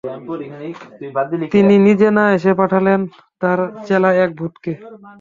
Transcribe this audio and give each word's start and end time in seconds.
তিনি 1.53 1.73
নিজে 1.87 2.07
না 2.17 2.25
এসে 2.37 2.51
পাঠালেন 2.59 2.99
তার 3.41 3.59
চেলা 3.87 4.09
এক 4.23 4.29
ভূতকে। 4.39 4.71